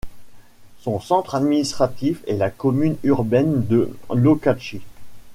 [0.79, 4.81] Son centre administratif est la commune urbaine de Lokatchi.